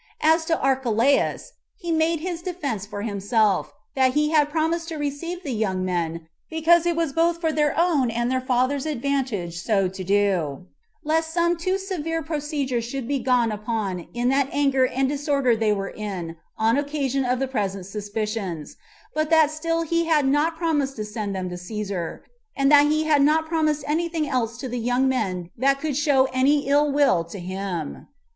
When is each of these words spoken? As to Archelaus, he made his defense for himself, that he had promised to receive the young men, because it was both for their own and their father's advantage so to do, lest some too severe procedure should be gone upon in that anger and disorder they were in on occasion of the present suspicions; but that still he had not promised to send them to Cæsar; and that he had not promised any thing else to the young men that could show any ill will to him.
As 0.23 0.45
to 0.45 0.59
Archelaus, 0.59 1.51
he 1.77 1.91
made 1.91 2.21
his 2.21 2.41
defense 2.41 2.87
for 2.87 3.03
himself, 3.03 3.71
that 3.93 4.13
he 4.15 4.31
had 4.31 4.49
promised 4.49 4.87
to 4.87 4.95
receive 4.95 5.43
the 5.43 5.53
young 5.53 5.85
men, 5.85 6.25
because 6.49 6.87
it 6.87 6.95
was 6.95 7.13
both 7.13 7.39
for 7.39 7.51
their 7.51 7.79
own 7.79 8.09
and 8.09 8.31
their 8.31 8.41
father's 8.41 8.87
advantage 8.87 9.59
so 9.59 9.87
to 9.89 10.03
do, 10.03 10.65
lest 11.03 11.31
some 11.31 11.55
too 11.55 11.77
severe 11.77 12.23
procedure 12.23 12.81
should 12.81 13.07
be 13.07 13.19
gone 13.19 13.51
upon 13.51 14.07
in 14.15 14.29
that 14.29 14.49
anger 14.51 14.87
and 14.87 15.07
disorder 15.07 15.55
they 15.55 15.71
were 15.71 15.91
in 15.91 16.35
on 16.57 16.79
occasion 16.79 17.23
of 17.23 17.37
the 17.37 17.47
present 17.47 17.85
suspicions; 17.85 18.77
but 19.13 19.29
that 19.29 19.51
still 19.51 19.83
he 19.83 20.05
had 20.05 20.25
not 20.27 20.57
promised 20.57 20.95
to 20.95 21.05
send 21.05 21.35
them 21.35 21.47
to 21.47 21.55
Cæsar; 21.57 22.21
and 22.55 22.71
that 22.71 22.87
he 22.87 23.03
had 23.03 23.21
not 23.21 23.45
promised 23.45 23.83
any 23.87 24.09
thing 24.09 24.27
else 24.27 24.57
to 24.57 24.67
the 24.67 24.79
young 24.79 25.07
men 25.07 25.51
that 25.55 25.79
could 25.79 25.95
show 25.95 26.23
any 26.33 26.65
ill 26.67 26.91
will 26.91 27.23
to 27.25 27.37
him. 27.37 28.07